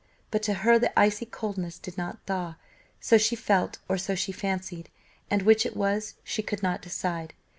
[0.31, 2.55] But to her the icy coldness did not thaw.
[2.99, 4.89] So she felt, or so she fancied,
[5.29, 7.35] and which it was she could not decide.